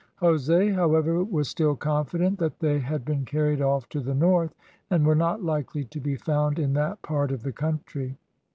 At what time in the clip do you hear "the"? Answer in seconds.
3.99-4.15, 7.43-7.53